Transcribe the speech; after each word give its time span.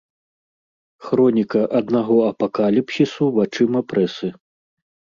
Хроніка 1.07 1.61
аднаго 1.81 2.17
апакаліпсісу 2.31 3.23
вачыма 3.39 3.79
прэсы. 3.95 4.35